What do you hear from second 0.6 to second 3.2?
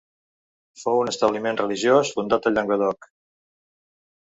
Fou un establiment religiós fundat al Llenguadoc.